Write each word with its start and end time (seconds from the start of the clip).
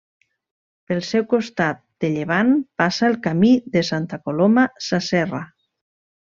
Pel 0.91 1.01
seu 1.09 1.25
costat 1.33 1.83
de 2.05 2.11
llevant 2.15 2.51
passa 2.83 3.07
el 3.11 3.19
Camí 3.29 3.53
de 3.77 3.87
Santa 3.93 4.23
Coloma 4.27 4.65
Sasserra. 4.91 5.47